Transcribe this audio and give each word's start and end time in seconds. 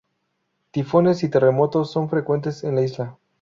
Tifones 0.71 1.21
y 1.21 1.29
terremotos 1.29 1.91
son 1.91 2.09
frecuentes 2.09 2.63
en 2.63 2.73
la 2.73 2.81
isla. 2.81 3.17